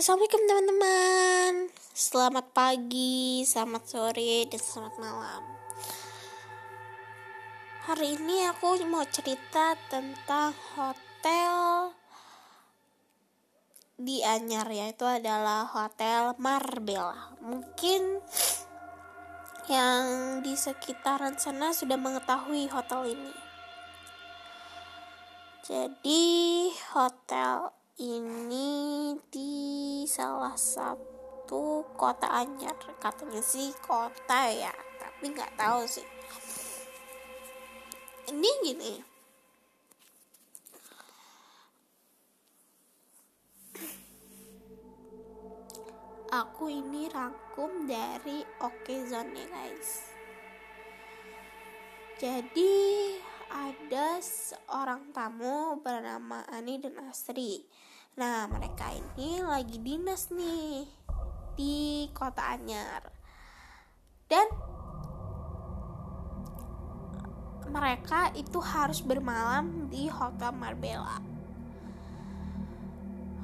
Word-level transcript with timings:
Assalamualaikum 0.00 0.48
teman-teman. 0.48 1.52
Selamat 1.92 2.56
pagi, 2.56 3.44
selamat 3.44 3.84
sore, 3.84 4.48
dan 4.48 4.56
selamat 4.56 4.96
malam. 4.96 5.44
Hari 7.84 8.16
ini 8.16 8.48
aku 8.48 8.80
mau 8.88 9.04
cerita 9.04 9.76
tentang 9.92 10.56
hotel 10.72 11.92
di 14.00 14.24
Anyar 14.24 14.72
Yaitu 14.72 15.04
adalah 15.04 15.68
Hotel 15.68 16.32
Marbella. 16.40 17.36
Mungkin 17.44 18.24
yang 19.68 20.40
di 20.40 20.56
sekitaran 20.56 21.36
sana 21.36 21.76
sudah 21.76 22.00
mengetahui 22.00 22.72
hotel 22.72 23.04
ini. 23.04 23.36
Jadi 25.60 26.24
hotel 26.96 27.79
ini 27.98 29.18
di 29.26 30.04
salah 30.06 30.54
satu 30.54 31.82
kota 31.98 32.30
Anyar. 32.30 32.78
Katanya 33.02 33.42
sih 33.42 33.74
kota 33.82 34.46
ya 34.52 34.70
tapi 35.00 35.34
nggak 35.34 35.58
tahu 35.58 35.82
sih. 35.88 36.06
Ini 38.30 38.50
gini. 38.62 38.94
Aku 46.30 46.70
ini 46.70 47.10
rangkum 47.10 47.90
dari 47.90 48.46
Okezone 48.62 49.34
ya 49.34 49.46
guys. 49.50 49.90
Jadi 52.22 53.16
ada 53.50 54.22
seorang 54.22 55.10
tamu 55.10 55.82
bernama 55.82 56.46
Ani 56.46 56.78
dan 56.78 56.94
Asri. 57.10 57.66
Nah, 58.14 58.46
mereka 58.46 58.94
ini 58.94 59.42
lagi 59.42 59.82
dinas 59.82 60.30
nih 60.30 60.86
di 61.58 62.06
Kota 62.14 62.54
Anyar. 62.54 63.10
Dan 64.30 64.46
mereka 67.70 68.30
itu 68.38 68.62
harus 68.62 69.02
bermalam 69.02 69.90
di 69.90 70.06
Hotel 70.06 70.54
Marbella. 70.54 71.18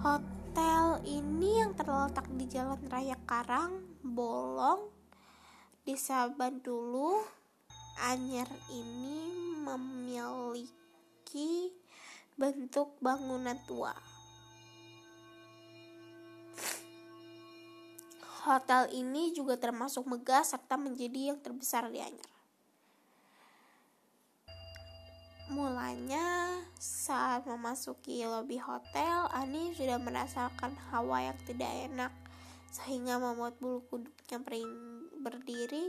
Hotel 0.02 1.02
ini 1.02 1.62
yang 1.62 1.74
terletak 1.74 2.30
di 2.34 2.46
Jalan 2.46 2.86
Raya 2.86 3.18
Karang, 3.26 3.82
Bolong, 4.02 4.90
Desa 5.82 6.30
Bandulu, 6.30 7.22
Anyar 7.96 8.48
ini 8.68 9.24
memiliki 9.64 11.72
bentuk 12.36 12.92
bangunan 13.00 13.56
tua. 13.64 13.96
Hotel 18.44 18.92
ini 18.92 19.32
juga 19.32 19.56
termasuk 19.56 20.04
megah 20.04 20.44
serta 20.44 20.76
menjadi 20.76 21.32
yang 21.32 21.40
terbesar 21.40 21.88
di 21.88 22.04
Anyar. 22.04 22.32
Mulanya 25.50 26.60
saat 26.76 27.48
memasuki 27.48 28.28
lobi 28.28 28.60
hotel, 28.60 29.24
Ani 29.32 29.72
sudah 29.72 29.96
merasakan 29.96 30.76
hawa 30.92 31.32
yang 31.32 31.38
tidak 31.48 31.72
enak 31.90 32.12
sehingga 32.70 33.16
membuat 33.16 33.56
bulu 33.56 33.80
kuduknya 33.88 34.38
berdiri 35.22 35.88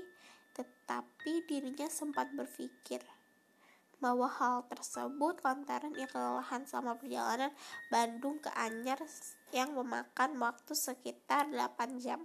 tetapi 0.57 1.45
dirinya 1.45 1.85
sempat 1.85 2.33
berpikir 2.33 3.05
bahwa 3.97 4.29
hal 4.29 4.65
tersebut 4.69 5.41
lantaran 5.41 5.93
ia 5.97 6.05
kelelahan 6.05 6.65
selama 6.69 6.97
perjalanan 7.01 7.49
Bandung 7.89 8.37
ke 8.37 8.49
Anyar 8.53 9.01
yang 9.49 9.73
memakan 9.73 10.37
waktu 10.37 10.73
sekitar 10.77 11.49
8 11.49 11.97
jam. 11.97 12.21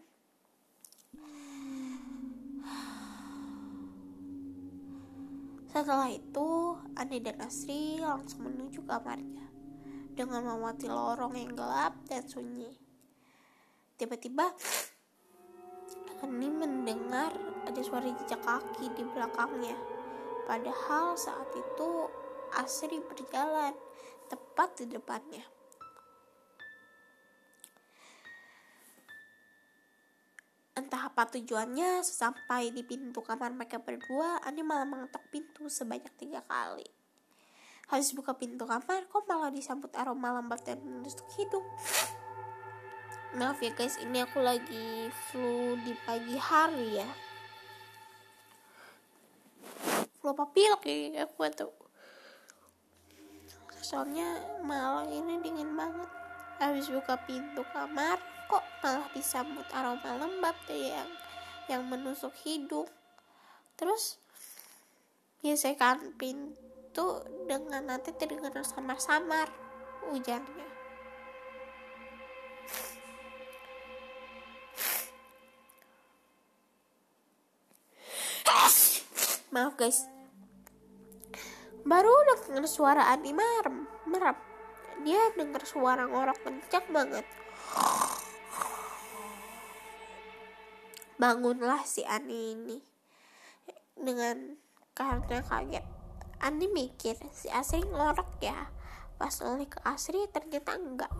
Setelah 5.72 6.12
itu, 6.12 6.76
Ani 7.00 7.24
dan 7.24 7.40
Asri 7.40 7.96
langsung 7.96 8.44
menuju 8.44 8.84
kamarnya 8.84 9.48
dengan 10.12 10.44
memati 10.44 10.84
lorong 10.84 11.32
yang 11.32 11.56
gelap 11.56 11.96
dan 12.04 12.28
sunyi. 12.28 12.68
Tiba-tiba, 13.96 14.52
Ani 16.20 16.48
mendengar 16.52 17.32
ada 17.66 17.80
suara 17.82 18.06
jejak 18.06 18.42
kaki 18.42 18.90
di 18.94 19.02
belakangnya. 19.06 19.76
Padahal 20.46 21.14
saat 21.14 21.48
itu 21.54 22.10
Asri 22.52 23.00
berjalan 23.00 23.72
tepat 24.28 24.84
di 24.84 24.86
depannya. 24.92 25.44
Entah 30.76 31.08
apa 31.08 31.28
tujuannya, 31.32 32.04
sesampai 32.04 32.72
di 32.72 32.84
pintu 32.84 33.24
kamar 33.24 33.56
mereka 33.56 33.80
berdua, 33.80 34.40
Ani 34.44 34.60
malah 34.60 34.84
mengetok 34.84 35.24
pintu 35.32 35.68
sebanyak 35.68 36.12
tiga 36.20 36.44
kali. 36.44 36.84
Habis 37.88 38.12
buka 38.12 38.36
pintu 38.36 38.68
kamar, 38.68 39.08
kok 39.08 39.24
malah 39.24 39.52
disambut 39.52 39.92
aroma 39.96 40.36
lambat 40.36 40.64
dan 40.64 40.80
menusuk 40.80 41.28
hidung. 41.36 41.64
Maaf 43.36 43.64
ya 43.64 43.72
guys, 43.72 43.96
ini 43.96 44.20
aku 44.20 44.44
lagi 44.44 45.08
flu 45.28 45.76
di 45.80 45.96
pagi 46.04 46.36
hari 46.36 47.00
ya 47.00 47.31
flu 50.22 50.30
apa 50.30 50.46
pilek 50.54 50.86
ya 50.86 51.26
aku 51.26 51.50
tuh 51.50 51.82
soalnya 53.82 54.40
malam 54.62 55.10
ini 55.10 55.42
dingin 55.42 55.74
banget. 55.74 56.08
Habis 56.62 56.88
buka 56.88 57.18
pintu 57.26 57.66
kamar 57.74 58.16
kok 58.46 58.64
malah 58.80 59.10
disambut 59.12 59.66
aroma 59.74 60.16
lembab 60.16 60.54
tuh 60.64 60.78
yang 60.78 61.10
yang 61.66 61.82
menusuk 61.90 62.32
hidung. 62.46 62.86
Terus 63.74 64.22
gesekan 65.42 66.14
pintu 66.14 67.20
dengan 67.50 67.90
nanti 67.90 68.14
terdengar 68.14 68.54
samar-samar 68.62 69.50
hujannya. 70.08 70.70
Maaf 79.52 79.76
guys 79.76 80.11
baru 81.92 82.08
dengar 82.24 82.64
suara 82.64 83.12
Ani 83.12 83.36
merem 83.36 83.84
merem. 84.08 84.32
Dia 85.04 85.28
dengar 85.36 85.60
suara 85.68 86.08
ngorok 86.08 86.40
kencang 86.40 86.88
banget. 86.88 87.26
Bangunlah 91.20 91.84
si 91.84 92.00
Ani 92.08 92.56
ini. 92.56 92.78
Dengan 93.92 94.56
karena 94.96 95.44
kaget. 95.44 95.84
Ani 96.40 96.66
mikir 96.72 97.20
si 97.36 97.52
Asri 97.52 97.84
ngorok 97.84 98.40
ya? 98.40 98.72
Pas 99.20 99.36
oleh 99.44 99.68
ke 99.68 99.76
Asri 99.84 100.24
ternyata 100.32 100.80
enggak. 100.80 101.12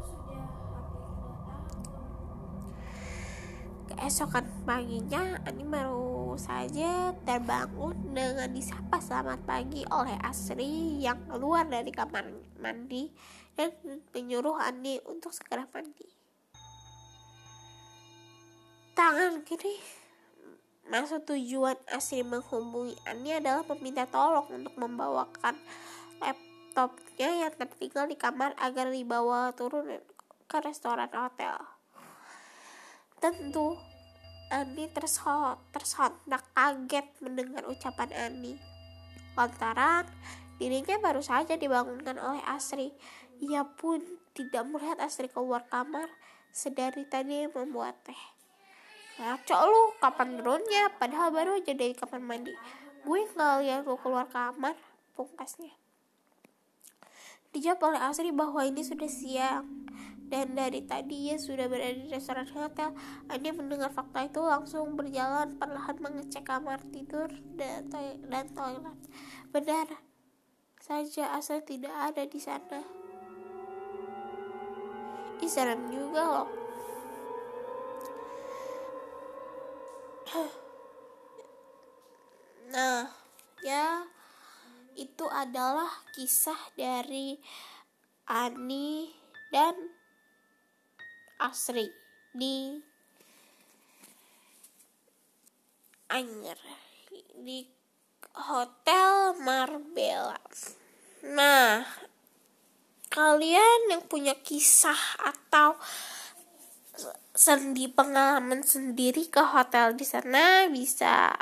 Keesokan 3.93 4.49
paginya 4.65 5.37
Ani 5.45 5.69
baru 5.69 6.22
saja 6.37 7.13
terbangun 7.25 7.97
dengan 8.13 8.49
disapa 8.53 9.01
selamat 9.01 9.45
pagi 9.45 9.85
oleh 9.89 10.17
Asri 10.21 11.01
yang 11.01 11.21
keluar 11.29 11.69
dari 11.69 11.93
kamar 11.93 12.29
mandi 12.61 13.13
dan 13.57 13.73
menyuruh 14.13 14.57
Andi 14.61 15.01
untuk 15.09 15.33
segera 15.33 15.69
mandi. 15.73 16.09
Tangan 18.93 19.45
kiri 19.45 20.03
Maksud 20.93 21.25
tujuan 21.25 21.79
Asri 21.89 22.27
menghubungi 22.27 22.99
Ani 23.07 23.39
adalah 23.39 23.63
meminta 23.73 24.05
tolong 24.11 24.51
untuk 24.51 24.75
membawakan 24.77 25.55
laptopnya 26.19 27.47
yang 27.47 27.55
tertinggal 27.55 28.11
di 28.11 28.19
kamar 28.19 28.53
agar 28.59 28.91
dibawa 28.91 29.55
turun 29.55 30.03
ke 30.51 30.59
restoran 30.61 31.09
hotel. 31.15 31.55
Tentu 33.23 33.79
Ani 34.53 34.85
tersontak 35.73 36.45
kaget 36.53 37.09
mendengar 37.25 37.65
ucapan 37.65 38.13
Ani. 38.13 38.61
Lantaran 39.33 40.05
dirinya 40.61 41.01
baru 41.01 41.25
saja 41.25 41.57
dibangunkan 41.57 42.21
oleh 42.21 42.45
Asri. 42.45 42.93
Ia 43.41 43.65
pun 43.65 44.05
tidak 44.37 44.69
melihat 44.69 45.01
Asri 45.01 45.33
keluar 45.33 45.65
kamar 45.73 46.13
sedari 46.53 47.09
tadi 47.09 47.49
membuat 47.49 47.97
teh. 48.05 48.21
Ngaco 49.17 49.57
lu, 49.73 49.83
kapan 50.05 50.37
turunnya? 50.37 50.93
Padahal 51.01 51.33
baru 51.33 51.57
aja 51.57 51.73
dari 51.73 51.97
kamar 51.97 52.21
mandi. 52.21 52.53
Gue 53.09 53.25
nggak 53.25 53.65
lihat 53.65 53.89
lu 53.89 53.97
keluar 53.97 54.29
kamar, 54.29 54.77
pungkasnya. 55.17 55.73
Dijawab 57.57 57.93
oleh 57.93 58.01
Asri 58.05 58.33
bahwa 58.33 58.61
ini 58.69 58.85
sudah 58.85 59.09
siang 59.09 59.92
dan 60.33 60.57
dari 60.57 60.81
tadi 60.89 61.29
ia 61.29 61.37
sudah 61.37 61.69
berada 61.69 61.93
di 61.93 62.09
restoran 62.09 62.49
hotel. 62.57 62.97
Andi 63.29 63.53
mendengar 63.53 63.93
fakta 63.93 64.25
itu 64.25 64.41
langsung 64.41 64.97
berjalan 64.97 65.61
perlahan 65.61 66.01
mengecek 66.01 66.49
kamar 66.49 66.81
tidur 66.89 67.29
dan, 67.53 67.93
to 67.93 68.01
dan 68.33 68.49
toilet. 68.57 68.97
Benar 69.53 70.01
saja 70.81 71.37
asal 71.37 71.61
tidak 71.61 71.93
ada 71.93 72.25
di 72.25 72.41
sana. 72.41 72.81
Ih, 75.45 75.53
serem 75.53 75.93
juga 75.93 76.25
loh. 76.25 76.49
Nah, 82.73 83.05
ya 83.61 84.09
itu 84.97 85.29
adalah 85.29 85.93
kisah 86.17 86.57
dari 86.73 87.37
Ani 88.25 89.13
dan 89.53 89.92
Asri 91.43 91.91
di 92.31 92.79
Anyer 96.15 96.61
di 97.35 97.67
Hotel 98.47 99.35
Marbella. 99.43 100.39
Nah, 101.35 101.83
kalian 103.11 103.91
yang 103.91 104.07
punya 104.07 104.39
kisah 104.39 105.19
atau 105.19 105.75
sendi 107.35 107.91
pengalaman 107.91 108.63
sendiri 108.63 109.27
ke 109.27 109.43
hotel 109.43 109.99
di 109.99 110.07
sana 110.07 110.71
bisa 110.71 111.35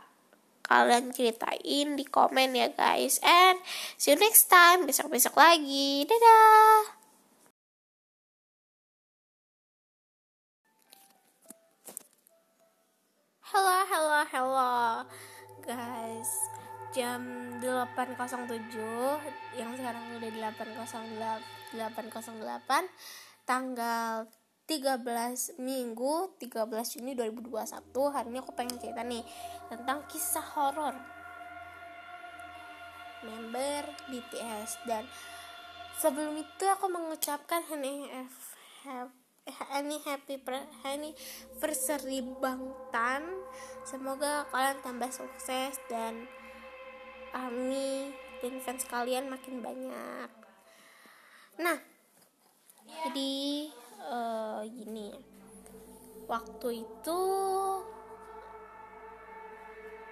kalian 0.65 1.13
ceritain 1.13 1.99
di 1.99 2.05
komen 2.09 2.57
ya 2.57 2.73
guys. 2.73 3.21
And 3.21 3.61
see 4.01 4.15
you 4.15 4.17
next 4.17 4.49
time 4.49 4.89
besok 4.89 5.13
besok 5.13 5.37
lagi. 5.37 6.09
Dadah 6.09 7.00
8.07 18.09 19.59
Yang 19.59 19.71
sekarang 19.83 20.05
udah 20.17 20.31
8.08 20.57 21.77
8.08 21.77 22.71
Tanggal 23.45 24.29
13 24.71 25.59
Minggu 25.59 26.15
13 26.39 26.95
Juni 26.97 27.13
2021 27.19 27.61
Hari 27.93 28.29
ini 28.31 28.39
aku 28.39 28.53
pengen 28.55 28.79
cerita 28.79 29.03
nih 29.03 29.25
Tentang 29.69 30.07
kisah 30.09 30.47
horor. 30.57 30.95
Member 33.21 33.85
BTS 34.09 34.87
Dan 34.89 35.05
sebelum 36.01 36.41
itu 36.41 36.65
aku 36.65 36.89
mengucapkan 36.89 37.61
ini 37.77 38.09
happy 40.05 40.37
anniversary 40.85 42.23
Bangtan. 42.23 43.23
Semoga 43.85 44.47
kalian 44.53 44.79
tambah 44.85 45.11
sukses 45.11 45.77
dan 45.89 46.29
ARMY 47.33 48.11
dan 48.41 48.55
fans 48.65 48.85
kalian 48.89 49.29
makin 49.29 49.61
banyak. 49.61 50.31
Nah 51.61 51.79
jadi 52.91 53.33
uh, 54.11 54.61
gini. 54.67 55.15
Waktu 56.31 56.87
itu 56.87 57.21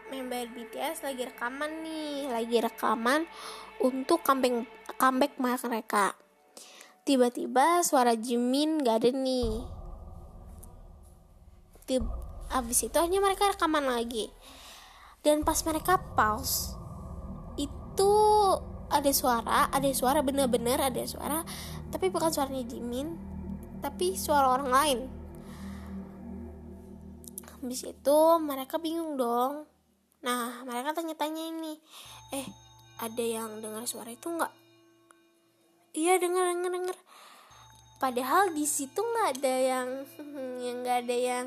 member 0.09 0.51
BTS 0.51 1.05
lagi 1.05 1.29
rekaman 1.29 1.85
nih 1.85 2.33
lagi 2.33 2.59
rekaman 2.59 3.29
untuk 3.79 4.25
comeback 4.25 4.67
comeback 4.97 5.33
mereka. 5.39 6.17
Tiba-tiba 7.05 7.81
suara 7.85 8.13
Jimin 8.13 8.85
gak 8.85 9.05
ada 9.05 9.11
nih. 9.17 9.65
Tib 11.89 12.05
abis 12.53 12.89
itu 12.89 12.97
hanya 13.01 13.21
mereka 13.21 13.49
rekaman 13.49 13.89
lagi. 13.89 14.29
Dan 15.25 15.45
pas 15.45 15.61
mereka 15.65 16.01
pause 16.17 16.78
itu 17.99 18.15
ada 18.95 19.11
suara 19.11 19.67
ada 19.75 19.91
suara 19.91 20.23
bener-bener 20.23 20.79
ada 20.79 21.03
suara 21.03 21.43
tapi 21.91 22.15
bukan 22.15 22.31
suaranya 22.31 22.63
Jimin 22.63 23.19
tapi 23.83 24.15
suara 24.15 24.55
orang 24.55 24.71
lain. 24.71 24.99
Habis 27.59 27.91
itu 27.91 28.19
mereka 28.39 28.79
bingung 28.79 29.19
dong. 29.19 29.67
Nah 30.23 30.63
mereka 30.63 30.95
tanya-tanya 30.95 31.43
ini 31.43 31.75
eh 32.31 32.47
ada 33.03 33.19
yang 33.19 33.59
dengar 33.59 33.83
suara 33.91 34.15
itu 34.15 34.31
nggak? 34.31 34.55
Iya 35.99 36.23
dengar 36.23 36.55
dengar 36.55 36.71
dengar 36.71 36.97
padahal 37.99 38.55
di 38.55 38.63
situ 38.63 39.03
nggak 39.03 39.43
ada 39.43 39.55
yang 39.59 39.89
yang 40.71 40.77
nggak 40.87 40.99
ada 41.03 41.17
yang 41.19 41.47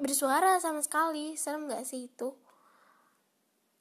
bersuara 0.00 0.56
sama 0.56 0.80
sekali. 0.80 1.36
Serem 1.36 1.68
nggak 1.68 1.84
sih 1.84 2.08
itu 2.08 2.32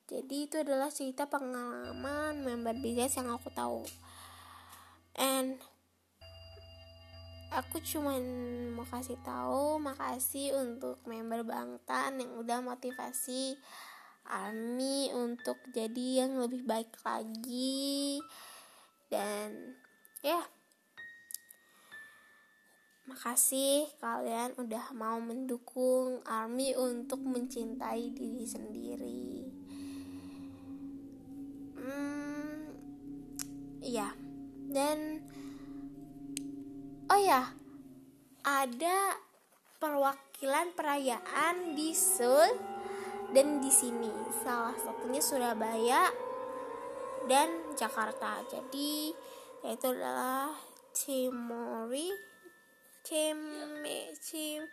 jadi 0.09 0.49
itu 0.49 0.55
adalah 0.65 0.89
cerita 0.89 1.29
pengalaman 1.29 2.41
member 2.41 2.73
BTS 2.81 3.21
yang 3.21 3.29
aku 3.29 3.53
tahu. 3.53 3.85
And 5.13 5.61
aku 7.53 7.77
cuman 7.77 8.17
mau 8.73 8.89
kasih 8.89 9.21
tahu 9.21 9.77
makasih 9.77 10.57
untuk 10.57 10.97
member 11.05 11.45
Bangtan 11.45 12.17
yang 12.17 12.41
udah 12.41 12.57
motivasi 12.57 13.53
Ami 14.25 15.13
untuk 15.13 15.61
jadi 15.77 16.25
yang 16.25 16.41
lebih 16.41 16.65
baik 16.65 16.89
lagi. 17.05 18.17
Dan 19.13 19.77
ya. 20.25 20.41
Makasih 23.05 23.93
kalian 24.01 24.57
udah 24.57 24.89
mau 24.97 25.21
mendukung 25.21 26.21
army 26.25 26.73
untuk 26.77 27.21
mencintai 27.21 28.13
diri 28.13 28.45
sendiri 28.45 29.58
ya 33.79 34.11
dan 34.69 35.23
oh 37.09 37.19
ya 37.19 37.53
ada 38.43 39.17
perwakilan 39.79 40.75
perayaan 40.75 41.75
di 41.75 41.95
Seoul 41.95 42.51
dan 43.31 43.61
di 43.61 43.71
sini 43.71 44.11
salah 44.43 44.75
satunya 44.75 45.21
Surabaya 45.21 46.09
dan 47.29 47.75
Jakarta. 47.77 48.41
Jadi 48.49 49.13
yaitu 49.61 49.91
adalah 49.91 50.55
Cimori 50.95 52.09
Cime 53.03 54.15
Cim 54.19 54.63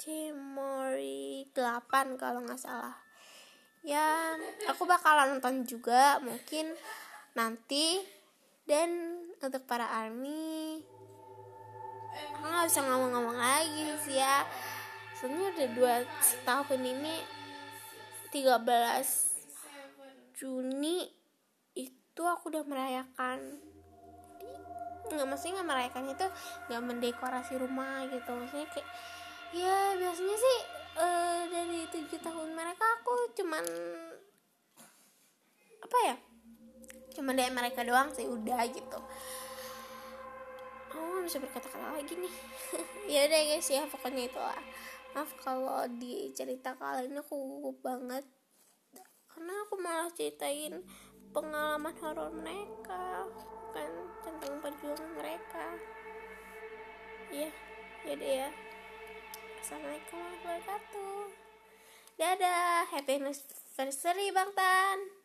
Cimori 0.00 1.48
8 1.52 2.20
kalau 2.20 2.40
nggak 2.44 2.60
salah. 2.60 2.96
Ya, 3.80 4.36
aku 4.68 4.84
bakalan 4.84 5.36
nonton 5.40 5.64
juga 5.64 6.20
mungkin 6.20 6.76
nanti 7.32 8.00
dan 8.70 9.18
untuk 9.42 9.66
para 9.66 9.82
army 9.82 10.78
aku 12.38 12.46
nggak 12.46 12.70
bisa 12.70 12.86
ngomong-ngomong 12.86 13.34
lagi 13.34 13.98
sih 14.06 14.22
ya. 14.22 14.46
Soalnya 15.18 15.50
udah 15.50 15.68
dua 15.74 15.94
tahun 16.46 16.80
ini 16.86 17.18
13 18.30 20.38
Juni 20.38 21.02
itu 21.74 22.22
aku 22.22 22.54
udah 22.54 22.62
merayakan. 22.62 23.58
Nggak 25.10 25.26
maksudnya 25.26 25.60
nggak 25.60 25.68
merayakan 25.68 26.14
itu 26.14 26.26
nggak 26.70 26.82
mendekorasi 26.86 27.58
rumah 27.58 28.06
gitu. 28.06 28.30
Maksudnya 28.38 28.70
kayak 28.70 28.86
ya 29.50 29.98
biasanya 29.98 30.36
sih 30.38 30.58
uh, 30.94 31.42
dari 31.50 31.90
tujuh 31.90 32.22
tahun 32.22 32.54
mereka 32.54 32.86
aku 33.02 33.34
cuman 33.34 33.66
apa 35.80 35.98
ya 36.06 36.29
cuman 37.14 37.34
dari 37.34 37.52
mereka 37.52 37.82
doang 37.82 38.10
sih 38.14 38.26
udah 38.26 38.62
gitu. 38.70 39.00
Oh 40.94 41.18
bisa 41.22 41.38
berkata-kata 41.38 41.98
lagi 41.98 42.14
nih. 42.18 42.34
Ya 43.10 43.26
udah 43.26 43.40
guys 43.42 43.66
ya 43.66 43.82
pokoknya 43.90 44.30
itu 44.30 44.38
lah. 44.38 44.62
Maaf 45.18 45.34
kalau 45.42 45.82
di 45.98 46.30
cerita 46.30 46.78
kali 46.78 47.10
ini 47.10 47.18
aku 47.18 47.34
gugup 47.34 47.82
banget. 47.82 48.22
Karena 49.26 49.66
aku 49.66 49.74
malah 49.82 50.10
ceritain 50.14 50.78
pengalaman 51.34 51.94
horor 51.98 52.30
mereka 52.30 53.26
bukan 53.26 53.90
tentang 54.22 54.62
perjuangan 54.62 55.10
mereka. 55.18 55.66
Ya 57.34 57.50
ya 58.06 58.14
deh 58.14 58.32
ya. 58.46 58.50
Assalamualaikum 59.58 60.18
warahmatullahi 60.18 60.62
wabarakatuh. 60.62 61.22
Dadah 62.20 62.84
happy 62.94 63.12
anniversary 63.16 64.28
bang 64.30 64.50
tan 64.54 65.19